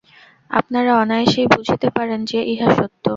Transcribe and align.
আপনারা 0.51 0.91
অনায়াসেই 0.97 1.47
বুঝিতে 1.47 1.87
পারেন 1.89 2.19
যে, 2.25 2.39
ইহা 2.53 2.69
সত্য। 2.77 3.05